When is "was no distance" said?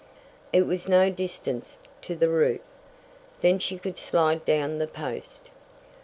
0.65-1.77